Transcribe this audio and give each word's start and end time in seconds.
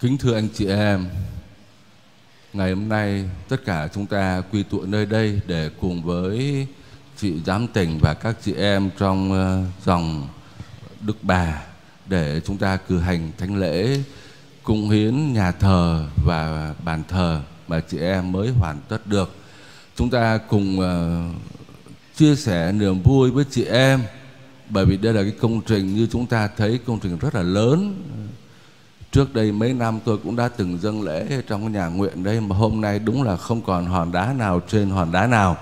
Kính 0.00 0.18
thưa 0.18 0.34
anh 0.34 0.48
chị 0.54 0.66
em, 0.66 1.06
ngày 2.52 2.70
hôm 2.70 2.88
nay 2.88 3.24
tất 3.48 3.64
cả 3.64 3.88
chúng 3.94 4.06
ta 4.06 4.42
quy 4.52 4.62
tụ 4.62 4.82
nơi 4.82 5.06
đây 5.06 5.40
để 5.46 5.70
cùng 5.80 6.02
với 6.02 6.66
chị 7.16 7.42
giám 7.46 7.66
tỉnh 7.66 7.98
và 7.98 8.14
các 8.14 8.36
chị 8.42 8.54
em 8.54 8.90
trong 8.98 9.32
ờ, 9.32 9.62
dòng 9.84 10.28
Đức 11.00 11.16
Bà 11.22 11.62
để 12.06 12.40
chúng 12.44 12.56
ta 12.56 12.76
cử 12.76 12.98
hành 12.98 13.30
thánh 13.38 13.56
lễ 13.56 14.00
cung 14.62 14.90
hiến 14.90 15.32
nhà 15.32 15.52
thờ 15.52 16.06
và 16.24 16.74
bàn 16.84 17.02
thờ 17.08 17.40
mà 17.68 17.80
chị 17.80 17.98
em 17.98 18.32
mới 18.32 18.48
hoàn 18.48 18.80
tất 18.88 19.06
được. 19.06 19.34
Chúng 19.96 20.10
ta 20.10 20.38
cùng 20.38 20.80
ờ, 20.80 21.22
chia 22.16 22.36
sẻ 22.36 22.72
niềm 22.72 23.02
vui 23.02 23.30
với 23.30 23.44
chị 23.50 23.64
em 23.64 24.00
bởi 24.68 24.86
vì 24.86 24.96
đây 24.96 25.14
là 25.14 25.22
cái 25.22 25.32
công 25.40 25.60
trình 25.60 25.94
như 25.94 26.06
chúng 26.06 26.26
ta 26.26 26.48
thấy 26.56 26.80
công 26.86 27.00
trình 27.00 27.18
rất 27.18 27.34
là 27.34 27.42
lớn 27.42 28.02
trước 29.14 29.34
đây 29.34 29.52
mấy 29.52 29.72
năm 29.72 30.00
tôi 30.04 30.18
cũng 30.18 30.36
đã 30.36 30.48
từng 30.48 30.78
dâng 30.78 31.02
lễ 31.02 31.42
trong 31.48 31.60
cái 31.60 31.70
nhà 31.70 31.86
nguyện 31.86 32.22
đây 32.24 32.40
mà 32.40 32.56
hôm 32.56 32.80
nay 32.80 32.98
đúng 32.98 33.22
là 33.22 33.36
không 33.36 33.62
còn 33.62 33.86
hòn 33.86 34.12
đá 34.12 34.32
nào 34.32 34.60
trên 34.68 34.90
hòn 34.90 35.12
đá 35.12 35.26
nào. 35.26 35.56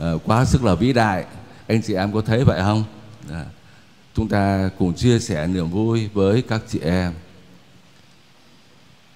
À, 0.00 0.12
quá 0.24 0.44
sức 0.44 0.64
là 0.64 0.74
vĩ 0.74 0.92
đại. 0.92 1.24
Anh 1.66 1.82
chị 1.82 1.94
em 1.94 2.12
có 2.12 2.20
thấy 2.20 2.44
vậy 2.44 2.60
không? 2.62 2.84
À, 3.30 3.44
chúng 4.14 4.28
ta 4.28 4.70
cùng 4.78 4.94
chia 4.94 5.18
sẻ 5.18 5.46
niềm 5.46 5.70
vui 5.70 6.08
với 6.14 6.42
các 6.42 6.62
chị 6.68 6.78
em. 6.78 7.12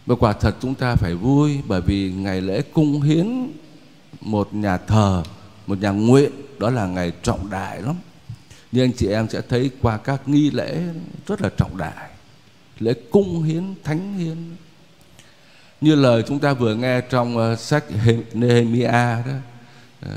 Và 0.07 0.15
quả 0.15 0.33
thật 0.33 0.55
chúng 0.61 0.75
ta 0.75 0.95
phải 0.95 1.15
vui 1.15 1.59
bởi 1.69 1.81
vì 1.81 2.13
ngày 2.13 2.41
lễ 2.41 2.63
cung 2.63 3.03
hiến 3.03 3.53
một 4.21 4.55
nhà 4.55 4.77
thờ 4.77 5.23
một 5.67 5.79
nhà 5.79 5.91
nguyện 5.91 6.31
đó 6.59 6.71
là 6.71 6.87
ngày 6.87 7.13
trọng 7.23 7.51
đại 7.51 7.83
lắm. 7.83 7.95
Như 8.73 8.85
anh 8.85 8.93
chị 8.93 9.09
em 9.09 9.29
sẽ 9.29 9.41
thấy 9.49 9.71
qua 9.83 9.97
các 9.97 10.29
nghi 10.29 10.51
lễ 10.51 10.83
rất 11.27 11.43
là 11.43 11.51
trọng 11.57 11.77
đại 11.77 12.09
lễ 12.79 12.95
cung 13.11 13.43
hiến 13.43 13.75
thánh 13.85 14.19
hiến 14.19 14.37
như 15.81 15.95
lời 15.95 16.23
chúng 16.29 16.39
ta 16.39 16.53
vừa 16.53 16.75
nghe 16.75 17.01
trong 17.01 17.37
uh, 17.37 17.59
sách 17.59 17.85
Nehemia 18.35 18.89
đó 18.89 19.33
uh, 20.07 20.13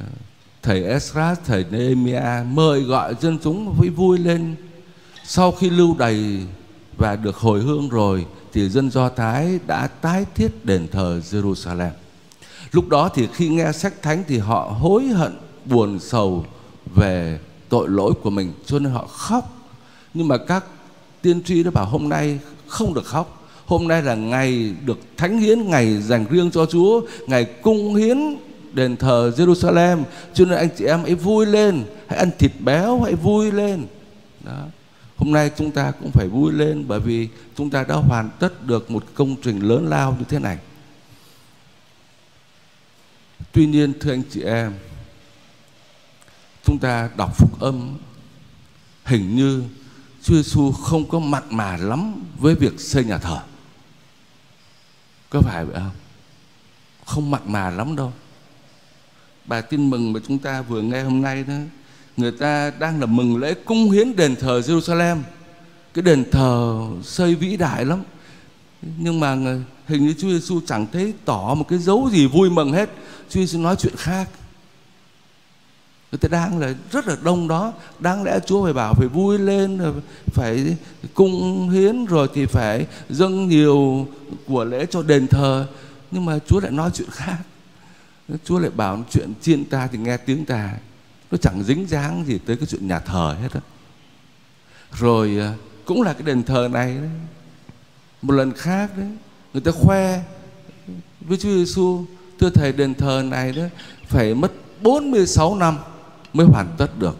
thầy 0.61 0.81
Ezra 0.81 1.35
thầy 1.45 1.65
Nehemia 1.71 2.43
mời 2.45 2.81
gọi 2.81 3.15
dân 3.21 3.37
chúng 3.43 3.75
phải 3.79 3.89
vui 3.89 4.17
lên 4.17 4.55
sau 5.23 5.51
khi 5.51 5.69
lưu 5.69 5.95
đày 5.97 6.39
và 6.97 7.15
được 7.15 7.35
hồi 7.35 7.61
hương 7.61 7.89
rồi 7.89 8.25
thì 8.53 8.69
dân 8.69 8.91
Do 8.91 9.09
Thái 9.09 9.59
đã 9.67 9.87
tái 9.87 10.25
thiết 10.35 10.65
đền 10.65 10.87
thờ 10.91 11.21
Jerusalem. 11.31 11.91
Lúc 12.71 12.89
đó 12.89 13.09
thì 13.15 13.27
khi 13.33 13.49
nghe 13.49 13.71
sách 13.71 14.01
thánh 14.01 14.23
thì 14.27 14.37
họ 14.37 14.75
hối 14.79 15.03
hận, 15.03 15.37
buồn 15.65 15.99
sầu 15.99 16.45
về 16.95 17.39
tội 17.69 17.89
lỗi 17.89 18.13
của 18.23 18.29
mình 18.29 18.53
cho 18.65 18.79
nên 18.79 18.91
họ 18.91 19.07
khóc. 19.07 19.71
Nhưng 20.13 20.27
mà 20.27 20.37
các 20.37 20.65
tiên 21.21 21.43
tri 21.43 21.63
đã 21.63 21.71
bảo 21.71 21.85
hôm 21.85 22.09
nay 22.09 22.39
không 22.71 22.93
được 22.93 23.05
khóc. 23.05 23.37
Hôm 23.65 23.87
nay 23.87 24.01
là 24.01 24.15
ngày 24.15 24.75
được 24.85 24.99
thánh 25.17 25.37
hiến, 25.37 25.69
ngày 25.69 26.01
dành 26.01 26.25
riêng 26.29 26.51
cho 26.51 26.65
Chúa, 26.65 27.01
ngày 27.27 27.45
cung 27.45 27.95
hiến 27.95 28.17
đền 28.73 28.97
thờ 28.97 29.31
Jerusalem. 29.37 30.03
Cho 30.33 30.45
nên 30.45 30.57
anh 30.57 30.69
chị 30.77 30.85
em 30.85 31.03
hãy 31.03 31.15
vui 31.15 31.45
lên, 31.45 31.83
hãy 32.07 32.19
ăn 32.19 32.29
thịt 32.39 32.51
béo, 32.59 33.01
hãy 33.01 33.15
vui 33.15 33.51
lên. 33.51 33.87
Đó. 34.43 34.63
Hôm 35.17 35.31
nay 35.31 35.51
chúng 35.57 35.71
ta 35.71 35.91
cũng 35.91 36.11
phải 36.11 36.27
vui 36.27 36.51
lên 36.51 36.87
bởi 36.87 36.99
vì 36.99 37.27
chúng 37.57 37.69
ta 37.69 37.83
đã 37.83 37.95
hoàn 37.95 38.29
tất 38.39 38.65
được 38.65 38.91
một 38.91 39.03
công 39.13 39.35
trình 39.43 39.59
lớn 39.59 39.87
lao 39.89 40.15
như 40.19 40.25
thế 40.29 40.39
này. 40.39 40.57
Tuy 43.51 43.65
nhiên, 43.65 43.93
thưa 43.99 44.11
anh 44.11 44.23
chị 44.29 44.41
em, 44.41 44.73
chúng 46.63 46.79
ta 46.79 47.09
đọc 47.17 47.37
phúc 47.37 47.59
âm 47.59 47.97
hình 49.05 49.35
như 49.35 49.63
Chúa 50.23 50.35
Giêsu 50.35 50.71
không 50.71 51.09
có 51.09 51.19
mặn 51.19 51.43
mà 51.49 51.77
lắm 51.77 52.13
với 52.37 52.55
việc 52.55 52.79
xây 52.79 53.03
nhà 53.03 53.17
thờ. 53.17 53.39
Có 55.29 55.41
phải 55.41 55.65
vậy 55.65 55.75
không? 55.79 55.91
Không 57.05 57.31
mặn 57.31 57.41
mà 57.45 57.69
lắm 57.69 57.95
đâu. 57.95 58.13
Bài 59.45 59.61
tin 59.61 59.89
mừng 59.89 60.13
mà 60.13 60.19
chúng 60.27 60.39
ta 60.39 60.61
vừa 60.61 60.81
nghe 60.81 61.03
hôm 61.03 61.21
nay 61.21 61.43
đó, 61.43 61.53
người 62.17 62.31
ta 62.31 62.71
đang 62.79 62.99
là 62.99 63.05
mừng 63.05 63.37
lễ 63.37 63.53
cung 63.53 63.91
hiến 63.91 64.15
đền 64.15 64.35
thờ 64.35 64.59
Jerusalem. 64.59 65.17
Cái 65.93 66.01
đền 66.01 66.31
thờ 66.31 66.85
xây 67.03 67.35
vĩ 67.35 67.57
đại 67.57 67.85
lắm. 67.85 68.03
Nhưng 68.97 69.19
mà 69.19 69.35
hình 69.87 70.07
như 70.07 70.13
Chúa 70.13 70.29
Giêsu 70.29 70.61
chẳng 70.67 70.87
thấy 70.91 71.13
tỏ 71.25 71.53
một 71.53 71.65
cái 71.67 71.79
dấu 71.79 72.09
gì 72.11 72.27
vui 72.27 72.49
mừng 72.49 72.73
hết. 72.73 72.89
Chúa 73.29 73.39
Giêsu 73.39 73.59
nói 73.59 73.75
chuyện 73.79 73.95
khác 73.97 74.29
người 76.11 76.19
ta 76.19 76.27
đang 76.27 76.59
là 76.59 76.73
rất 76.91 77.07
là 77.07 77.15
đông 77.23 77.47
đó, 77.47 77.73
đáng 77.99 78.23
lẽ 78.23 78.39
chúa 78.45 78.63
phải 78.63 78.73
bảo 78.73 78.93
phải 78.93 79.07
vui 79.07 79.39
lên 79.39 79.79
phải 80.25 80.77
cung 81.13 81.69
hiến, 81.69 82.05
rồi 82.05 82.27
thì 82.33 82.45
phải 82.45 82.85
dâng 83.09 83.47
nhiều 83.47 84.07
của 84.47 84.63
lễ 84.63 84.85
cho 84.85 85.03
đền 85.03 85.27
thờ. 85.27 85.67
Nhưng 86.11 86.25
mà 86.25 86.39
chúa 86.47 86.59
lại 86.59 86.71
nói 86.71 86.89
chuyện 86.93 87.09
khác. 87.11 87.37
Chúa 88.43 88.59
lại 88.59 88.71
bảo 88.75 89.03
chuyện 89.09 89.33
chiên 89.41 89.65
ta 89.65 89.87
thì 89.87 89.97
nghe 89.97 90.17
tiếng 90.17 90.45
ta. 90.45 90.73
Nó 91.31 91.37
chẳng 91.37 91.63
dính 91.63 91.87
dáng 91.87 92.23
gì 92.27 92.37
tới 92.45 92.55
cái 92.55 92.65
chuyện 92.65 92.87
nhà 92.87 92.99
thờ 92.99 93.35
hết 93.41 93.53
á. 93.53 93.61
Rồi 94.91 95.37
à, 95.39 95.53
cũng 95.85 96.01
là 96.01 96.13
cái 96.13 96.23
đền 96.23 96.43
thờ 96.43 96.69
này 96.71 96.95
đấy. 96.95 97.09
Một 98.21 98.33
lần 98.33 98.51
khác 98.51 98.97
đấy, 98.97 99.07
người 99.53 99.61
ta 99.61 99.71
khoe 99.71 100.23
với 101.21 101.37
Chúa 101.37 101.49
Giêsu 101.49 102.05
thưa 102.39 102.49
thầy, 102.49 102.71
đền 102.71 102.95
thờ 102.95 103.23
này 103.25 103.51
đó 103.51 103.63
phải 104.07 104.33
mất 104.33 104.51
46 104.81 105.55
năm 105.55 105.77
mới 106.33 106.47
hoàn 106.47 106.67
tất 106.77 106.99
được. 106.99 107.17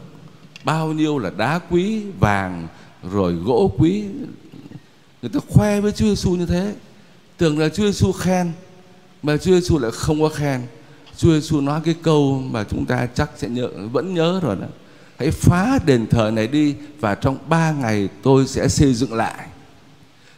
Bao 0.64 0.94
nhiêu 0.94 1.20
là 1.20 1.32
đá 1.38 1.60
quý, 1.70 2.02
vàng, 2.20 2.68
rồi 3.12 3.34
gỗ 3.34 3.72
quý. 3.78 4.04
Người 5.22 5.30
ta 5.34 5.40
khoe 5.50 5.82
với 5.82 5.92
Chúa 5.92 6.06
Giêsu 6.06 6.32
như 6.32 6.46
thế. 6.46 6.76
Tưởng 7.38 7.60
là 7.60 7.70
Chúa 7.70 7.84
Giêsu 7.84 8.12
khen, 8.12 8.52
mà 9.24 9.38
Chúa 9.38 9.52
Giêsu 9.52 9.80
lại 9.80 9.92
không 9.92 10.22
có 10.22 10.30
khen. 10.30 10.62
Chúa 11.18 11.34
Giêsu 11.34 11.62
nói 11.62 11.82
cái 11.84 11.96
câu 12.02 12.44
mà 12.52 12.64
chúng 12.64 12.86
ta 12.86 13.06
chắc 13.06 13.32
sẽ 13.38 13.50
nhớ, 13.50 13.70
vẫn 13.92 14.14
nhớ 14.14 14.40
rồi 14.44 14.56
đó. 14.56 14.68
Hãy 15.20 15.32
phá 15.32 15.80
đền 15.86 16.08
thờ 16.08 16.32
này 16.34 16.48
đi 16.48 16.76
và 17.00 17.16
trong 17.16 17.38
ba 17.50 17.72
ngày 17.72 18.10
tôi 18.24 18.48
sẽ 18.48 18.68
xây 18.68 18.94
dựng 18.94 19.14
lại. 19.14 19.48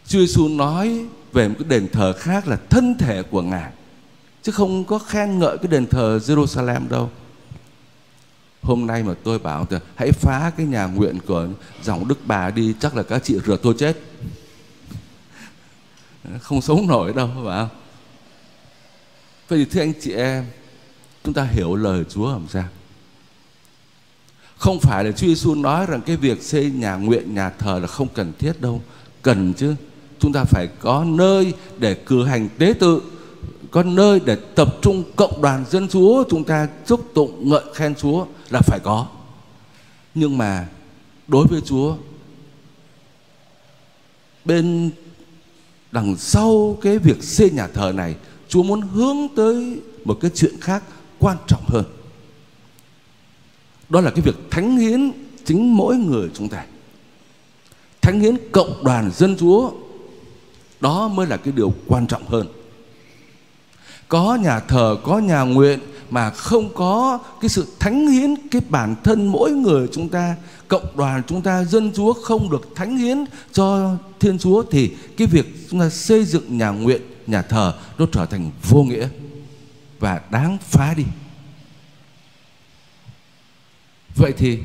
Chúa 0.07 0.19
Giêsu 0.19 0.47
nói 0.47 1.05
về 1.33 1.47
một 1.47 1.55
cái 1.59 1.67
đền 1.69 1.87
thờ 1.91 2.13
khác 2.13 2.47
là 2.47 2.57
thân 2.69 2.95
thể 2.99 3.23
của 3.23 3.41
ngài, 3.41 3.71
chứ 4.41 4.51
không 4.51 4.83
có 4.83 4.99
khen 4.99 5.39
ngợi 5.39 5.57
cái 5.57 5.67
đền 5.67 5.87
thờ 5.87 6.19
Jerusalem 6.25 6.89
đâu 6.89 7.09
hôm 8.63 8.87
nay 8.87 9.03
mà 9.03 9.13
tôi 9.23 9.39
bảo 9.39 9.65
thì 9.69 9.77
hãy 9.95 10.11
phá 10.11 10.51
cái 10.57 10.65
nhà 10.65 10.85
nguyện 10.85 11.19
của 11.27 11.47
dòng 11.83 12.07
đức 12.07 12.17
bà 12.25 12.49
đi, 12.49 12.73
chắc 12.79 12.95
là 12.95 13.03
các 13.03 13.23
chị 13.23 13.39
rửa 13.45 13.57
tôi 13.57 13.75
chết. 13.77 13.97
Không 16.41 16.61
sống 16.61 16.87
nổi 16.87 17.13
đâu 17.13 17.29
phải 17.45 17.59
không 17.59 17.69
vậy 19.47 19.59
thì 19.59 19.65
thưa 19.65 19.81
anh 19.81 19.93
chị 20.01 20.11
em, 20.11 20.45
chúng 21.23 21.33
ta 21.33 21.43
hiểu 21.43 21.75
lời 21.75 22.03
Chúa 22.09 22.31
làm 22.31 22.45
sao? 22.49 22.67
Không 24.57 24.79
phải 24.79 25.03
là 25.03 25.11
Chúa 25.11 25.27
Giêsu 25.27 25.55
nói 25.55 25.85
rằng 25.85 26.01
cái 26.01 26.15
việc 26.15 26.41
xây 26.41 26.71
nhà 26.71 26.95
nguyện, 26.95 27.35
nhà 27.35 27.49
thờ 27.49 27.79
là 27.79 27.87
không 27.87 28.07
cần 28.07 28.33
thiết 28.39 28.61
đâu. 28.61 28.81
Cần 29.21 29.53
chứ. 29.53 29.75
Chúng 30.19 30.33
ta 30.33 30.43
phải 30.43 30.67
có 30.79 31.05
nơi 31.07 31.53
để 31.77 31.93
cử 31.93 32.25
hành 32.25 32.49
tế 32.57 32.73
tự 32.79 33.01
có 33.73 33.83
nơi 33.83 34.19
để 34.25 34.35
tập 34.55 34.75
trung 34.81 35.03
cộng 35.15 35.41
đoàn 35.41 35.65
dân 35.69 35.87
Chúa, 35.87 36.23
chúng 36.29 36.43
ta 36.43 36.67
chúc 36.85 37.13
tụng 37.13 37.49
ngợi 37.49 37.63
khen 37.73 37.95
Chúa 37.95 38.25
là 38.49 38.61
phải 38.61 38.79
có. 38.83 39.07
Nhưng 40.15 40.37
mà 40.37 40.67
đối 41.27 41.47
với 41.47 41.61
Chúa, 41.61 41.95
bên 44.45 44.91
đằng 45.91 46.15
sau 46.17 46.77
cái 46.81 46.97
việc 46.97 47.23
xây 47.23 47.49
nhà 47.49 47.67
thờ 47.67 47.91
này, 47.95 48.15
Chúa 48.47 48.63
muốn 48.63 48.81
hướng 48.81 49.17
tới 49.35 49.81
một 50.05 50.17
cái 50.21 50.31
chuyện 50.35 50.53
khác 50.61 50.83
quan 51.19 51.37
trọng 51.47 51.63
hơn. 51.67 51.85
Đó 53.89 54.01
là 54.01 54.11
cái 54.11 54.21
việc 54.21 54.35
thánh 54.51 54.77
hiến 54.77 55.11
chính 55.45 55.77
mỗi 55.77 55.95
người 55.95 56.29
chúng 56.33 56.49
ta. 56.49 56.65
Thánh 58.01 58.19
hiến 58.19 58.37
cộng 58.51 58.83
đoàn 58.83 59.11
dân 59.15 59.37
Chúa, 59.39 59.71
đó 60.81 61.07
mới 61.07 61.27
là 61.27 61.37
cái 61.37 61.53
điều 61.57 61.73
quan 61.87 62.07
trọng 62.07 62.25
hơn 62.25 62.47
có 64.13 64.37
nhà 64.41 64.59
thờ, 64.59 64.97
có 65.03 65.19
nhà 65.19 65.41
nguyện 65.41 65.79
mà 66.09 66.29
không 66.29 66.73
có 66.73 67.19
cái 67.41 67.49
sự 67.49 67.67
thánh 67.79 68.07
hiến, 68.07 68.35
cái 68.51 68.61
bản 68.69 68.95
thân 69.03 69.27
mỗi 69.27 69.51
người 69.51 69.87
chúng 69.91 70.09
ta, 70.09 70.35
cộng 70.67 70.97
đoàn 70.97 71.21
chúng 71.27 71.41
ta, 71.41 71.63
dân 71.63 71.91
chúa 71.95 72.13
không 72.13 72.49
được 72.49 72.69
thánh 72.75 72.97
hiến 72.97 73.17
cho 73.51 73.95
thiên 74.19 74.37
chúa 74.37 74.63
thì 74.71 74.91
cái 75.17 75.27
việc 75.27 75.67
chúng 75.69 75.79
ta 75.79 75.89
xây 75.89 76.25
dựng 76.25 76.57
nhà 76.57 76.69
nguyện, 76.69 77.01
nhà 77.27 77.41
thờ 77.41 77.73
nó 77.97 78.05
trở 78.11 78.25
thành 78.25 78.51
vô 78.63 78.83
nghĩa 78.83 79.07
và 79.99 80.21
đáng 80.31 80.57
phá 80.61 80.93
đi. 80.97 81.05
Vậy 84.15 84.33
thì 84.37 84.59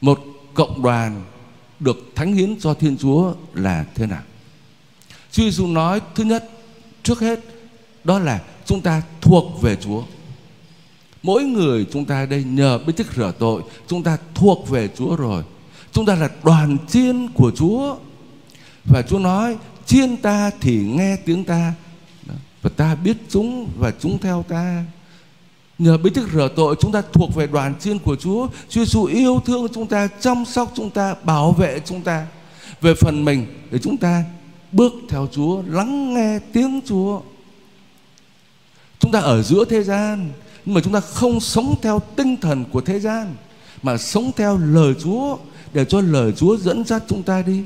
một 0.00 0.20
cộng 0.54 0.82
đoàn 0.82 1.24
được 1.80 1.96
thánh 2.14 2.34
hiến 2.34 2.60
cho 2.60 2.74
thiên 2.74 2.96
chúa 2.96 3.34
là 3.54 3.84
thế 3.94 4.06
nào? 4.06 4.22
Chúa 5.30 5.42
Giêsu 5.42 5.66
nói, 5.66 6.00
thứ 6.14 6.24
nhất, 6.24 6.50
trước 7.02 7.20
hết 7.20 7.40
đó 8.06 8.18
là 8.18 8.40
chúng 8.66 8.80
ta 8.80 9.02
thuộc 9.20 9.62
về 9.62 9.76
Chúa. 9.76 10.02
Mỗi 11.22 11.42
người 11.44 11.86
chúng 11.92 12.04
ta 12.04 12.26
đây 12.26 12.44
nhờ 12.44 12.78
bí 12.86 12.92
tích 12.92 13.06
rửa 13.16 13.32
tội, 13.38 13.62
chúng 13.86 14.02
ta 14.02 14.18
thuộc 14.34 14.68
về 14.68 14.88
Chúa 14.96 15.16
rồi. 15.16 15.42
Chúng 15.92 16.06
ta 16.06 16.14
là 16.14 16.30
đoàn 16.42 16.76
chiên 16.88 17.28
của 17.34 17.52
Chúa. 17.56 17.96
Và 18.84 19.02
Chúa 19.02 19.18
nói 19.18 19.56
chiên 19.86 20.16
ta 20.16 20.50
thì 20.60 20.76
nghe 20.76 21.16
tiếng 21.16 21.44
ta 21.44 21.72
và 22.62 22.70
ta 22.76 22.94
biết 22.94 23.16
chúng 23.28 23.68
và 23.78 23.92
chúng 24.00 24.18
theo 24.18 24.44
ta 24.48 24.84
Nhờ 25.78 25.98
bí 25.98 26.10
tích 26.10 26.24
rửa 26.32 26.48
tội 26.56 26.76
chúng 26.80 26.92
ta 26.92 27.02
thuộc 27.12 27.34
về 27.34 27.46
đoàn 27.46 27.74
chiên 27.80 27.98
của 27.98 28.16
Chúa 28.16 28.48
Chúa 28.68 28.84
Giêsu 28.84 29.04
yêu 29.04 29.42
thương 29.46 29.66
chúng 29.74 29.86
ta 29.86 30.08
Chăm 30.20 30.44
sóc 30.44 30.72
chúng 30.74 30.90
ta 30.90 31.14
Bảo 31.24 31.52
vệ 31.52 31.80
chúng 31.84 32.02
ta 32.02 32.26
Về 32.80 32.94
phần 32.94 33.24
mình 33.24 33.46
để 33.70 33.78
chúng 33.78 33.96
ta 33.96 34.24
bước 34.72 34.92
theo 35.08 35.28
Chúa 35.32 35.62
Lắng 35.66 36.14
nghe 36.14 36.38
tiếng 36.52 36.80
Chúa 36.86 37.20
Chúng 38.98 39.12
ta 39.12 39.20
ở 39.20 39.42
giữa 39.42 39.64
thế 39.64 39.82
gian 39.82 40.32
Nhưng 40.64 40.74
mà 40.74 40.80
chúng 40.80 40.92
ta 40.92 41.00
không 41.00 41.40
sống 41.40 41.74
theo 41.82 42.02
tinh 42.16 42.36
thần 42.36 42.64
của 42.72 42.80
thế 42.80 43.00
gian 43.00 43.34
Mà 43.82 43.96
sống 43.96 44.30
theo 44.36 44.58
lời 44.58 44.94
Chúa 45.04 45.36
Để 45.72 45.84
cho 45.84 46.00
lời 46.00 46.32
Chúa 46.32 46.56
dẫn 46.56 46.84
dắt 46.84 47.02
chúng 47.08 47.22
ta 47.22 47.42
đi 47.42 47.62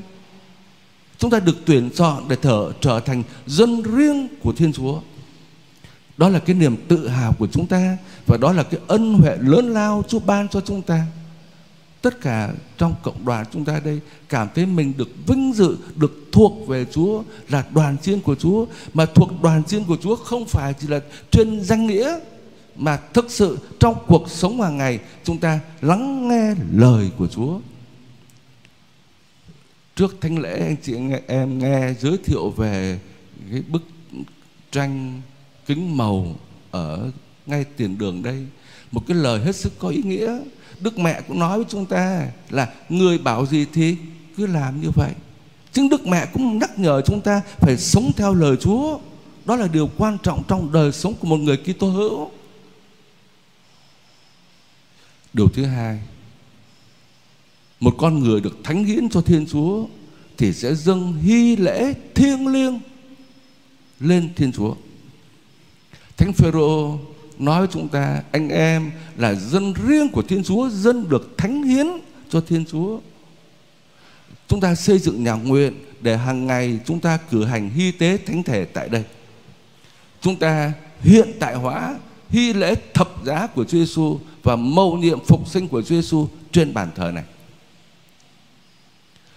Chúng 1.17 1.31
ta 1.31 1.39
được 1.39 1.55
tuyển 1.65 1.89
chọn 1.95 2.23
để 2.27 2.35
thở, 2.41 2.71
trở 2.81 2.99
thành 2.99 3.23
dân 3.45 3.81
riêng 3.81 4.27
của 4.43 4.53
Thiên 4.53 4.73
Chúa 4.73 4.99
đó 6.21 6.29
là 6.29 6.39
cái 6.39 6.55
niềm 6.55 6.77
tự 6.87 7.07
hào 7.07 7.33
của 7.33 7.47
chúng 7.51 7.67
ta 7.67 7.97
và 8.25 8.37
đó 8.37 8.53
là 8.53 8.63
cái 8.63 8.79
ân 8.87 9.13
huệ 9.13 9.37
lớn 9.39 9.73
lao 9.73 10.03
Chúa 10.07 10.19
ban 10.19 10.47
cho 10.47 10.61
chúng 10.61 10.81
ta. 10.81 11.05
Tất 12.01 12.21
cả 12.21 12.53
trong 12.77 12.95
cộng 13.03 13.25
đoàn 13.25 13.45
chúng 13.51 13.65
ta 13.65 13.79
đây 13.85 13.99
cảm 14.29 14.47
thấy 14.55 14.65
mình 14.65 14.93
được 14.97 15.09
vinh 15.27 15.53
dự, 15.53 15.77
được 15.95 16.27
thuộc 16.31 16.67
về 16.67 16.85
Chúa 16.91 17.23
là 17.49 17.65
đoàn 17.73 17.97
chiên 17.97 18.21
của 18.21 18.35
Chúa. 18.35 18.65
Mà 18.93 19.05
thuộc 19.05 19.41
đoàn 19.41 19.63
chiên 19.63 19.83
của 19.83 19.97
Chúa 20.01 20.15
không 20.15 20.45
phải 20.45 20.73
chỉ 20.79 20.87
là 20.87 20.99
trên 21.31 21.61
danh 21.61 21.87
nghĩa 21.87 22.19
mà 22.75 22.97
thực 23.13 23.31
sự 23.31 23.57
trong 23.79 23.95
cuộc 24.07 24.29
sống 24.29 24.61
hàng 24.61 24.77
ngày 24.77 24.99
chúng 25.23 25.37
ta 25.37 25.59
lắng 25.81 26.27
nghe 26.27 26.55
lời 26.73 27.11
của 27.17 27.27
Chúa. 27.27 27.59
Trước 29.95 30.15
thánh 30.21 30.39
lễ 30.39 30.59
anh 30.59 30.75
chị 30.83 30.95
em 31.27 31.59
nghe 31.59 31.93
giới 31.99 32.17
thiệu 32.17 32.49
về 32.49 32.99
cái 33.51 33.61
bức 33.67 33.83
tranh 34.71 35.21
kính 35.65 35.97
màu 35.97 36.35
ở 36.71 37.11
ngay 37.45 37.63
tiền 37.77 37.97
đường 37.97 38.23
đây. 38.23 38.45
Một 38.91 39.01
cái 39.07 39.17
lời 39.17 39.39
hết 39.39 39.55
sức 39.55 39.73
có 39.79 39.87
ý 39.87 40.01
nghĩa 40.03 40.39
đức 40.81 40.99
mẹ 40.99 41.21
cũng 41.27 41.39
nói 41.39 41.57
với 41.57 41.65
chúng 41.69 41.85
ta 41.85 42.27
là 42.49 42.73
người 42.89 43.17
bảo 43.17 43.45
gì 43.45 43.65
thì 43.73 43.95
cứ 44.37 44.45
làm 44.45 44.81
như 44.81 44.89
vậy. 44.95 45.11
Chính 45.73 45.89
đức 45.89 46.07
mẹ 46.07 46.25
cũng 46.33 46.59
nhắc 46.59 46.79
nhở 46.79 47.01
chúng 47.05 47.21
ta 47.21 47.41
phải 47.59 47.77
sống 47.77 48.11
theo 48.17 48.33
lời 48.33 48.57
chúa. 48.61 48.99
Đó 49.45 49.55
là 49.55 49.67
điều 49.67 49.89
quan 49.97 50.17
trọng 50.23 50.43
trong 50.47 50.71
đời 50.71 50.91
sống 50.91 51.13
của 51.13 51.27
một 51.27 51.37
người 51.37 51.57
Kitô 51.57 51.89
hữu. 51.89 52.31
Điều 55.33 55.49
thứ 55.49 55.65
hai, 55.65 55.99
một 57.79 57.95
con 57.97 58.19
người 58.19 58.41
được 58.41 58.57
thánh 58.63 58.85
hiến 58.85 59.09
cho 59.09 59.21
thiên 59.21 59.45
chúa 59.51 59.85
thì 60.37 60.53
sẽ 60.53 60.75
dâng 60.75 61.13
hy 61.13 61.55
lễ 61.55 61.93
thiêng 62.15 62.47
liêng 62.47 62.79
lên 63.99 64.29
thiên 64.35 64.51
chúa. 64.51 64.75
Thánh 66.17 66.33
Phêrô 66.33 66.99
nói 67.41 67.59
với 67.59 67.69
chúng 67.71 67.87
ta 67.87 68.21
anh 68.31 68.49
em 68.49 68.91
là 69.17 69.33
dân 69.33 69.73
riêng 69.87 70.09
của 70.09 70.21
Thiên 70.21 70.43
Chúa, 70.43 70.69
dân 70.69 71.09
được 71.09 71.37
thánh 71.37 71.63
hiến 71.63 71.87
cho 72.29 72.41
Thiên 72.41 72.65
Chúa. 72.71 72.99
Chúng 74.47 74.61
ta 74.61 74.75
xây 74.75 74.99
dựng 74.99 75.23
nhà 75.23 75.33
nguyện 75.33 75.73
để 76.01 76.17
hàng 76.17 76.47
ngày 76.47 76.79
chúng 76.85 76.99
ta 76.99 77.17
cử 77.17 77.45
hành 77.45 77.69
hy 77.69 77.91
tế 77.91 78.17
thánh 78.25 78.43
thể 78.43 78.65
tại 78.65 78.89
đây. 78.89 79.03
Chúng 80.21 80.35
ta 80.35 80.73
hiện 81.01 81.31
tại 81.39 81.55
hóa 81.55 81.95
hy 82.29 82.53
lễ 82.53 82.75
thập 82.93 83.25
giá 83.25 83.47
của 83.47 83.63
Chúa 83.63 83.77
Giêsu 83.77 84.19
và 84.43 84.55
mầu 84.55 84.97
nhiệm 84.97 85.25
phục 85.25 85.49
sinh 85.49 85.67
của 85.67 85.81
Chúa 85.81 85.95
Giêsu 85.95 86.27
trên 86.51 86.73
bàn 86.73 86.89
thờ 86.95 87.11
này. 87.15 87.23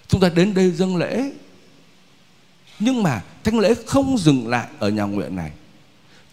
Chúng 0.09 0.21
ta 0.21 0.29
đến 0.29 0.55
đây 0.55 0.71
dâng 0.71 0.97
lễ 0.97 1.31
nhưng 2.79 3.03
mà 3.03 3.23
thánh 3.45 3.59
lễ 3.59 3.75
không 3.87 4.19
dừng 4.19 4.49
lại 4.49 4.67
ở 4.79 4.89
nhà 4.89 5.03
nguyện 5.03 5.37
này 5.37 5.51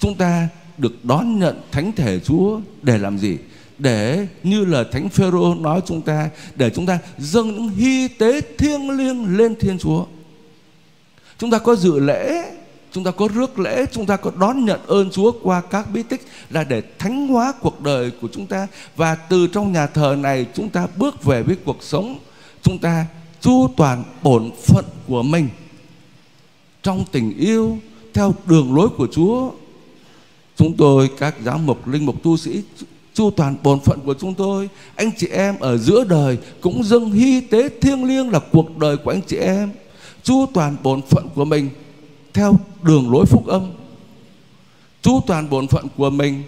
chúng 0.02 0.16
ta 0.16 0.48
được 0.78 1.06
đón 1.06 1.40
nhận 1.40 1.62
thánh 1.72 1.92
thể 1.92 2.20
Chúa 2.20 2.60
để 2.82 2.98
làm 2.98 3.18
gì? 3.18 3.38
Để 3.78 4.28
như 4.44 4.66
là 4.66 4.84
Thánh 4.92 5.10
Phêrô 5.10 5.56
nói 5.56 5.82
chúng 5.86 6.02
ta 6.02 6.30
để 6.56 6.70
chúng 6.70 6.86
ta 6.86 7.00
dâng 7.18 7.56
những 7.56 7.70
hy 7.70 8.08
tế 8.08 8.42
thiêng 8.58 8.90
liêng 8.90 9.38
lên 9.38 9.56
Thiên 9.56 9.78
Chúa. 9.80 10.06
Chúng 11.38 11.52
ta 11.52 11.58
có 11.58 11.76
dự 11.76 12.00
lễ, 12.00 12.52
chúng 12.92 13.04
ta 13.04 13.12
có 13.12 13.28
rước 13.34 13.60
lễ, 13.60 13.86
chúng 13.92 14.06
ta 14.06 14.18
có 14.18 14.32
đón 14.40 14.66
nhận 14.66 14.80
ơn 14.88 15.10
Chúa 15.12 15.32
qua 15.44 15.62
các 15.62 15.88
bí 15.94 16.04
tích 16.04 16.22
là 16.50 16.64
để 16.64 16.82
thánh 17.00 17.28
hóa 17.28 17.54
cuộc 17.62 17.82
đời 17.82 18.12
của 18.22 18.28
chúng 18.32 18.48
ta 18.48 18.68
và 18.96 19.16
từ 19.16 19.48
trong 19.48 19.72
nhà 19.72 19.88
thờ 19.88 20.16
này 20.20 20.46
chúng 20.54 20.70
ta 20.70 20.88
bước 20.98 21.24
về 21.24 21.44
với 21.44 21.56
cuộc 21.66 21.84
sống 21.84 22.20
chúng 22.62 22.78
ta 22.78 23.06
chu 23.42 23.68
toàn 23.78 24.04
bổn 24.24 24.52
phận 24.66 24.86
của 25.08 25.24
mình 25.24 25.50
trong 26.84 27.06
tình 27.12 27.38
yêu 27.38 27.78
theo 28.14 28.36
đường 28.46 28.76
lối 28.76 28.90
của 28.90 29.08
Chúa 29.12 29.52
chúng 30.62 30.74
tôi, 30.74 31.10
các 31.18 31.36
giáo 31.44 31.58
mục, 31.58 31.88
linh 31.88 32.06
mục, 32.06 32.24
tu 32.24 32.38
sĩ, 32.38 32.62
chu 33.14 33.32
toàn 33.32 33.56
bổn 33.64 33.80
phận 33.80 34.00
của 34.06 34.14
chúng 34.14 34.34
tôi, 34.34 34.70
anh 34.96 35.12
chị 35.18 35.28
em 35.28 35.60
ở 35.60 35.78
giữa 35.78 36.04
đời 36.04 36.38
cũng 36.62 36.84
dâng 36.84 37.12
hy 37.12 37.42
tế 37.42 37.70
thiêng 37.82 38.06
liêng 38.06 38.30
là 38.30 38.40
cuộc 38.52 38.78
đời 38.78 38.98
của 38.98 39.12
anh 39.12 39.22
chị 39.28 39.38
em, 39.38 39.72
chu 40.24 40.46
toàn 40.54 40.76
bổn 40.84 41.02
phận 41.02 41.30
của 41.36 41.46
mình 41.46 41.70
theo 42.34 42.60
đường 42.82 43.12
lối 43.12 43.26
phúc 43.26 43.48
âm. 43.48 43.72
Chu 45.02 45.22
toàn 45.28 45.50
bổn 45.50 45.68
phận 45.68 45.88
của 45.98 46.10
mình 46.10 46.44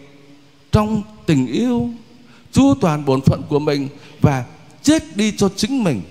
trong 0.72 1.02
tình 1.26 1.48
yêu, 1.48 1.90
chu 2.52 2.74
toàn 2.82 3.06
bổn 3.06 3.22
phận 3.22 3.42
của 3.50 3.60
mình 3.60 3.88
và 4.22 4.46
chết 4.84 5.18
đi 5.18 5.34
cho 5.38 5.50
chính 5.56 5.84
mình 5.84 6.02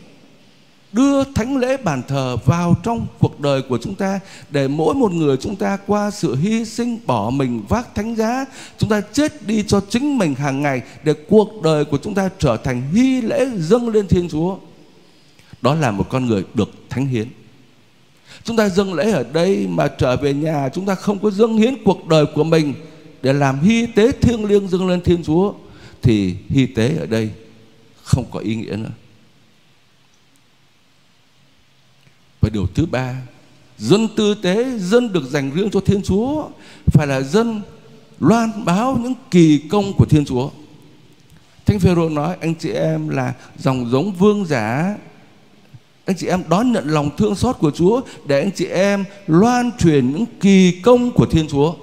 đưa 0.92 1.24
thánh 1.24 1.56
lễ 1.56 1.76
bàn 1.76 2.02
thờ 2.08 2.36
vào 2.44 2.76
trong 2.82 3.06
cuộc 3.18 3.40
đời 3.40 3.62
của 3.62 3.78
chúng 3.82 3.94
ta, 3.94 4.20
để 4.50 4.68
mỗi 4.68 4.94
một 4.94 5.12
người 5.12 5.36
chúng 5.36 5.56
ta 5.56 5.78
qua 5.86 6.10
sự 6.10 6.36
hy 6.36 6.64
sinh 6.64 6.98
bỏ 7.06 7.30
mình 7.30 7.62
vác 7.68 7.94
thánh 7.94 8.14
giá, 8.14 8.44
chúng 8.78 8.90
ta 8.90 9.00
chết 9.00 9.46
đi 9.46 9.64
cho 9.66 9.80
chính 9.90 10.18
mình 10.18 10.34
hàng 10.34 10.62
ngày, 10.62 10.82
để 11.04 11.14
cuộc 11.28 11.62
đời 11.62 11.84
của 11.84 11.98
chúng 12.02 12.14
ta 12.14 12.30
trở 12.38 12.56
thành 12.56 12.82
hy 12.92 13.20
lễ 13.20 13.46
dâng 13.58 13.88
lên 13.88 14.08
thiên 14.08 14.28
chúa. 14.28 14.56
Đó 15.62 15.74
là 15.74 15.90
một 15.90 16.06
con 16.08 16.26
người 16.26 16.44
được 16.54 16.70
thánh 16.90 17.06
hiến. 17.06 17.28
Chúng 18.44 18.56
ta 18.56 18.68
dâng 18.68 18.94
lễ 18.94 19.10
ở 19.10 19.24
đây 19.32 19.66
mà 19.68 19.88
trở 19.88 20.16
về 20.16 20.34
nhà, 20.34 20.68
chúng 20.68 20.86
ta 20.86 20.94
không 20.94 21.18
có 21.18 21.30
dâng 21.30 21.56
hiến 21.56 21.74
cuộc 21.84 22.06
đời 22.06 22.26
của 22.34 22.44
mình 22.44 22.74
để 23.22 23.32
làm 23.32 23.60
hy 23.60 23.86
tế 23.86 24.12
thiêng 24.12 24.44
liêng 24.44 24.68
dâng 24.68 24.88
lên 24.88 25.00
thiên 25.00 25.22
chúa, 25.22 25.52
thì 26.02 26.34
hy 26.48 26.66
tế 26.66 26.96
ở 26.96 27.06
đây 27.06 27.30
không 28.02 28.24
có 28.30 28.38
ý 28.38 28.54
nghĩa 28.54 28.76
nữa. 28.76 28.90
Và 32.42 32.48
điều 32.48 32.66
thứ 32.74 32.86
ba, 32.86 33.16
dân 33.78 34.08
tư 34.16 34.34
tế, 34.34 34.78
dân 34.78 35.12
được 35.12 35.24
dành 35.30 35.50
riêng 35.50 35.70
cho 35.70 35.80
Thiên 35.80 36.02
Chúa 36.02 36.48
phải 36.86 37.06
là 37.06 37.20
dân 37.20 37.62
loan 38.20 38.64
báo 38.64 38.98
những 39.02 39.14
kỳ 39.30 39.58
công 39.58 39.92
của 39.92 40.04
Thiên 40.04 40.24
Chúa. 40.24 40.50
Thánh 41.66 41.80
Phêrô 41.80 42.08
nói 42.08 42.36
anh 42.40 42.54
chị 42.54 42.70
em 42.70 43.08
là 43.08 43.34
dòng 43.58 43.90
giống 43.90 44.12
vương 44.12 44.46
giả 44.46 44.96
anh 46.04 46.16
chị 46.16 46.26
em 46.26 46.42
đón 46.48 46.72
nhận 46.72 46.88
lòng 46.88 47.10
thương 47.16 47.34
xót 47.34 47.56
của 47.58 47.70
Chúa 47.70 48.00
để 48.26 48.40
anh 48.40 48.50
chị 48.50 48.66
em 48.66 49.04
loan 49.26 49.70
truyền 49.78 50.12
những 50.12 50.24
kỳ 50.40 50.80
công 50.80 51.10
của 51.10 51.26
Thiên 51.26 51.48
Chúa. 51.48 51.74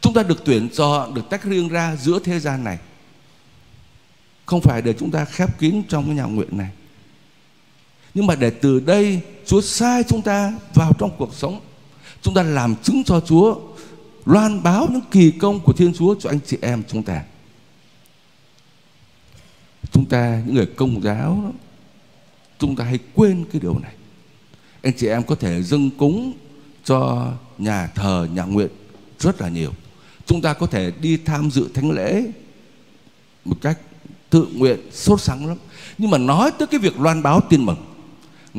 Chúng 0.00 0.14
ta 0.14 0.22
được 0.22 0.44
tuyển 0.44 0.68
chọn, 0.68 1.14
được 1.14 1.30
tách 1.30 1.44
riêng 1.44 1.68
ra 1.68 1.96
giữa 1.96 2.18
thế 2.18 2.40
gian 2.40 2.64
này. 2.64 2.78
Không 4.46 4.60
phải 4.60 4.82
để 4.82 4.94
chúng 4.98 5.10
ta 5.10 5.24
khép 5.24 5.58
kín 5.58 5.82
trong 5.88 6.06
cái 6.06 6.14
nhà 6.14 6.22
nguyện 6.22 6.58
này 6.58 6.70
nhưng 8.18 8.26
mà 8.26 8.34
để 8.34 8.50
từ 8.50 8.80
đây 8.80 9.20
Chúa 9.46 9.60
sai 9.60 10.04
chúng 10.08 10.22
ta 10.22 10.52
vào 10.74 10.92
trong 10.98 11.10
cuộc 11.18 11.34
sống, 11.34 11.60
chúng 12.22 12.34
ta 12.34 12.42
làm 12.42 12.76
chứng 12.76 13.04
cho 13.04 13.20
Chúa, 13.20 13.56
loan 14.24 14.62
báo 14.62 14.86
những 14.90 15.02
kỳ 15.10 15.30
công 15.30 15.60
của 15.60 15.72
Thiên 15.72 15.92
Chúa 15.94 16.14
cho 16.14 16.30
anh 16.30 16.38
chị 16.46 16.56
em 16.60 16.82
chúng 16.88 17.02
ta. 17.02 17.22
Chúng 19.92 20.04
ta, 20.04 20.42
những 20.46 20.54
người 20.54 20.66
công 20.66 21.02
giáo 21.02 21.52
chúng 22.58 22.76
ta 22.76 22.84
hay 22.84 22.98
quên 23.14 23.44
cái 23.52 23.60
điều 23.60 23.78
này. 23.78 23.92
Anh 24.82 24.92
chị 24.96 25.06
em 25.06 25.22
có 25.22 25.34
thể 25.34 25.62
dâng 25.62 25.90
cúng 25.90 26.32
cho 26.84 27.32
nhà 27.58 27.86
thờ, 27.94 28.28
nhà 28.32 28.42
nguyện 28.42 28.70
rất 29.18 29.40
là 29.40 29.48
nhiều. 29.48 29.72
Chúng 30.26 30.42
ta 30.42 30.52
có 30.52 30.66
thể 30.66 30.92
đi 31.00 31.16
tham 31.16 31.50
dự 31.50 31.68
thánh 31.74 31.90
lễ 31.90 32.24
một 33.44 33.56
cách 33.60 33.78
tự 34.30 34.48
nguyện, 34.54 34.78
sốt 34.92 35.20
sắng 35.20 35.46
lắm. 35.46 35.56
Nhưng 35.98 36.10
mà 36.10 36.18
nói 36.18 36.50
tới 36.58 36.68
cái 36.68 36.80
việc 36.80 37.00
loan 37.00 37.22
báo 37.22 37.40
tin 37.50 37.64
mừng 37.64 37.84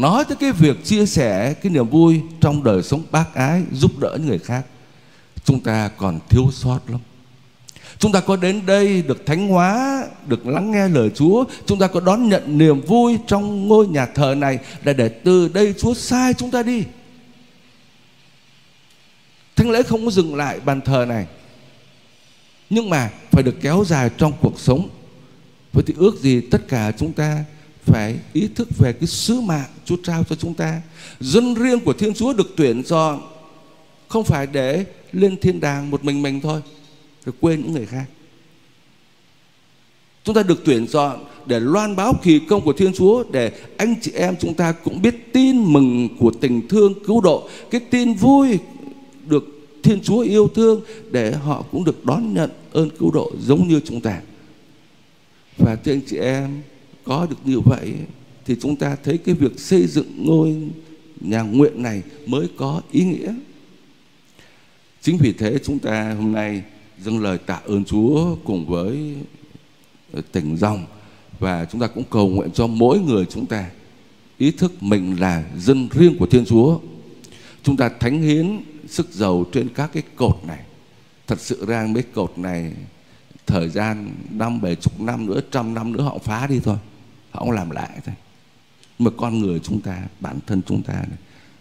nói 0.01 0.25
tới 0.25 0.37
cái 0.39 0.51
việc 0.51 0.85
chia 0.85 1.05
sẻ 1.05 1.53
cái 1.53 1.71
niềm 1.71 1.89
vui 1.89 2.21
trong 2.41 2.63
đời 2.63 2.83
sống 2.83 3.03
bác 3.11 3.33
ái, 3.33 3.63
giúp 3.71 3.99
đỡ 3.99 4.17
những 4.19 4.27
người 4.27 4.39
khác, 4.39 4.65
chúng 5.43 5.59
ta 5.59 5.89
còn 5.97 6.19
thiếu 6.29 6.49
sót 6.51 6.79
lắm. 6.87 6.99
Chúng 7.97 8.11
ta 8.11 8.19
có 8.19 8.35
đến 8.35 8.65
đây 8.65 9.01
được 9.01 9.25
thánh 9.25 9.47
hóa, 9.47 10.03
được 10.27 10.47
lắng 10.47 10.71
nghe 10.71 10.87
lời 10.87 11.09
chúa. 11.15 11.43
Chúng 11.65 11.79
ta 11.79 11.87
có 11.87 11.99
đón 11.99 12.29
nhận 12.29 12.57
niềm 12.57 12.81
vui 12.81 13.17
trong 13.27 13.67
ngôi 13.67 13.87
nhà 13.87 14.05
thờ 14.05 14.35
này 14.37 14.59
là 14.83 14.93
để 14.93 15.09
từ 15.09 15.47
đây 15.47 15.73
chúa 15.77 15.93
sai 15.93 16.33
chúng 16.33 16.51
ta 16.51 16.63
đi. 16.63 16.83
Thánh 19.55 19.69
lễ 19.71 19.83
không 19.83 20.05
có 20.05 20.11
dừng 20.11 20.35
lại 20.35 20.59
bàn 20.59 20.81
thờ 20.81 21.05
này, 21.09 21.27
nhưng 22.69 22.89
mà 22.89 23.09
phải 23.31 23.43
được 23.43 23.55
kéo 23.61 23.83
dài 23.87 24.09
trong 24.17 24.33
cuộc 24.41 24.59
sống. 24.59 24.89
Với 25.73 25.83
thì 25.87 25.93
ước 25.97 26.19
gì 26.21 26.41
tất 26.41 26.67
cả 26.67 26.91
chúng 26.97 27.13
ta 27.13 27.43
phải 27.89 28.19
ý 28.33 28.47
thức 28.55 28.67
về 28.77 28.93
cái 28.93 29.07
sứ 29.07 29.41
mạng 29.41 29.69
Chúa 29.85 29.95
trao 30.03 30.23
cho 30.23 30.35
chúng 30.35 30.53
ta. 30.53 30.81
Dân 31.19 31.53
riêng 31.53 31.79
của 31.79 31.93
Thiên 31.93 32.13
Chúa 32.13 32.33
được 32.33 32.53
tuyển 32.57 32.83
chọn 32.83 33.21
không 34.07 34.23
phải 34.23 34.47
để 34.47 34.85
lên 35.11 35.37
thiên 35.37 35.59
đàng 35.59 35.91
một 35.91 36.03
mình 36.03 36.21
mình 36.21 36.41
thôi, 36.41 36.61
rồi 37.25 37.33
quên 37.39 37.61
những 37.61 37.73
người 37.73 37.85
khác. 37.85 38.05
Chúng 40.23 40.35
ta 40.35 40.43
được 40.43 40.61
tuyển 40.65 40.87
chọn 40.87 41.25
để 41.45 41.59
loan 41.59 41.95
báo 41.95 42.13
kỳ 42.23 42.39
công 42.39 42.61
của 42.61 42.73
Thiên 42.73 42.93
Chúa 42.93 43.23
để 43.31 43.51
anh 43.77 43.95
chị 44.01 44.11
em 44.11 44.35
chúng 44.39 44.53
ta 44.53 44.71
cũng 44.71 45.01
biết 45.01 45.33
tin 45.33 45.73
mừng 45.73 46.09
của 46.19 46.31
tình 46.41 46.67
thương 46.67 46.93
cứu 47.05 47.21
độ, 47.21 47.49
cái 47.71 47.81
tin 47.81 48.13
vui 48.13 48.59
được 49.25 49.43
Thiên 49.83 50.01
Chúa 50.01 50.19
yêu 50.19 50.47
thương 50.55 50.81
để 51.11 51.31
họ 51.31 51.63
cũng 51.71 51.83
được 51.83 52.05
đón 52.05 52.33
nhận 52.33 52.49
ơn 52.71 52.89
cứu 52.99 53.11
độ 53.11 53.31
giống 53.39 53.67
như 53.67 53.81
chúng 53.85 54.01
ta. 54.01 54.21
Và 55.57 55.75
thưa 55.75 55.91
anh 55.91 56.01
chị 56.07 56.17
em, 56.17 56.61
có 57.03 57.27
được 57.29 57.37
như 57.43 57.59
vậy 57.59 57.93
thì 58.45 58.55
chúng 58.61 58.75
ta 58.75 58.97
thấy 59.03 59.17
cái 59.17 59.35
việc 59.35 59.59
xây 59.59 59.87
dựng 59.87 60.25
ngôi 60.25 60.57
nhà 61.21 61.41
nguyện 61.41 61.83
này 61.83 62.03
mới 62.25 62.47
có 62.57 62.81
ý 62.91 63.03
nghĩa. 63.03 63.33
Chính 65.01 65.17
vì 65.17 65.33
thế 65.33 65.57
chúng 65.63 65.79
ta 65.79 66.13
hôm 66.13 66.31
nay 66.31 66.63
dâng 66.99 67.19
lời 67.19 67.37
tạ 67.37 67.59
ơn 67.65 67.85
Chúa 67.85 68.35
cùng 68.43 68.65
với 68.65 69.15
ờ, 70.13 70.21
tỉnh 70.31 70.57
dòng 70.57 70.85
và 71.39 71.65
chúng 71.71 71.81
ta 71.81 71.87
cũng 71.87 72.03
cầu 72.09 72.27
nguyện 72.27 72.51
cho 72.51 72.67
mỗi 72.67 72.99
người 72.99 73.25
chúng 73.25 73.45
ta 73.45 73.69
ý 74.37 74.51
thức 74.51 74.83
mình 74.83 75.19
là 75.19 75.43
dân 75.57 75.89
riêng 75.91 76.17
của 76.19 76.25
Thiên 76.25 76.45
Chúa. 76.45 76.79
Chúng 77.63 77.77
ta 77.77 77.89
thánh 77.99 78.21
hiến 78.21 78.59
sức 78.87 79.09
giàu 79.11 79.45
trên 79.51 79.69
các 79.69 79.89
cái 79.93 80.03
cột 80.15 80.39
này. 80.47 80.59
Thật 81.27 81.39
sự 81.41 81.65
ra 81.65 81.87
mấy 81.89 82.03
cột 82.03 82.37
này 82.37 82.73
thời 83.47 83.69
gian 83.69 84.09
năm 84.31 84.61
bảy 84.61 84.75
chục 84.75 84.99
năm 85.01 85.25
nữa, 85.25 85.39
trăm 85.51 85.73
năm 85.73 85.91
nữa 85.91 86.01
họ 86.01 86.17
phá 86.17 86.47
đi 86.47 86.59
thôi. 86.63 86.77
Họ 87.39 87.51
làm 87.51 87.69
lại 87.69 87.89
thôi. 88.05 88.15
Mà 88.99 89.11
con 89.17 89.39
người 89.39 89.59
chúng 89.59 89.81
ta, 89.81 89.97
bản 90.19 90.39
thân 90.47 90.61
chúng 90.67 90.83
ta 90.83 90.93
này, 90.93 91.17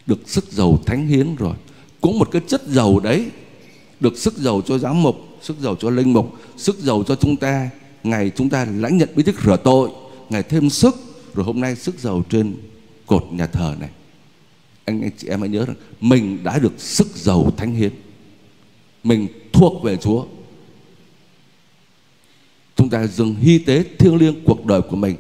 được 0.07 0.19
sức 0.27 0.53
dầu 0.53 0.83
thánh 0.87 1.07
hiến 1.07 1.37
rồi. 1.37 1.55
Cũng 2.01 2.19
một 2.19 2.29
cái 2.31 2.43
chất 2.47 2.63
dầu 2.67 3.01
đấy 3.01 3.31
được 4.01 4.19
sức 4.19 4.37
dầu 4.37 4.63
cho 4.63 4.79
giám 4.79 5.03
mục, 5.03 5.17
sức 5.43 5.57
dầu 5.61 5.77
cho 5.77 5.91
linh 5.91 6.13
mục, 6.13 6.33
sức 6.57 6.79
dầu 6.79 7.05
cho 7.05 7.17
chúng 7.17 7.37
ta. 7.37 7.71
Ngày 8.03 8.31
chúng 8.37 8.49
ta 8.49 8.65
lãnh 8.65 8.97
nhận 8.99 9.09
bí 9.17 9.23
tích 9.23 9.41
rửa 9.45 9.57
tội 9.57 9.91
ngày 10.31 10.43
thêm 10.43 10.71
sức 10.71 10.97
rồi 11.35 11.45
hôm 11.45 11.61
nay 11.61 11.77
sức 11.77 11.99
dầu 11.99 12.23
trên 12.31 12.57
cột 13.07 13.27
nhà 13.31 13.47
thờ 13.47 13.77
này. 13.81 13.91
Anh 14.85 15.03
anh 15.03 15.11
chị 15.17 15.29
em 15.29 15.41
hãy 15.41 15.49
nhớ 15.49 15.65
rằng 15.65 15.77
mình 16.01 16.39
đã 16.45 16.59
được 16.59 16.73
sức 16.79 17.07
dầu 17.15 17.53
thánh 17.57 17.75
hiến. 17.75 17.93
Mình 19.05 19.27
thuộc 19.53 19.83
về 19.83 19.97
Chúa. 19.97 20.25
Chúng 22.77 22.89
ta 22.89 23.07
dừng 23.07 23.35
hy 23.35 23.59
tế 23.59 23.85
thiêng 23.99 24.17
liêng 24.17 24.45
cuộc 24.45 24.67
đời 24.67 24.83
của 24.83 24.97
mình 24.97 25.17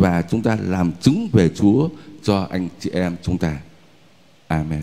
và 0.00 0.22
chúng 0.22 0.42
ta 0.42 0.56
làm 0.60 0.92
chứng 1.00 1.28
về 1.32 1.48
Chúa 1.48 1.88
cho 2.22 2.46
anh 2.50 2.68
chị 2.80 2.90
em 2.90 3.16
chúng 3.22 3.38
ta. 3.38 3.56
Amen. 4.48 4.82